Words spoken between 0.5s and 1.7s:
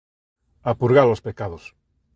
a purgar os pecados.